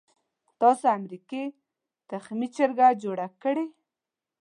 تاسو 0.61 0.85
امریکې 0.97 1.43
تخمي 2.09 2.47
چرګه 2.55 2.87
جوړه 3.03 3.27
کړې. 3.41 3.65